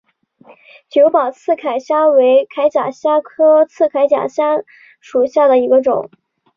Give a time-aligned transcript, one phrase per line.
[0.89, 4.63] 久保刺铠虾为铠甲虾科刺铠虾
[4.99, 6.09] 属下的一个种。